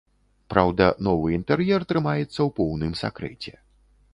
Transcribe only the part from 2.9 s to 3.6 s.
сакрэце.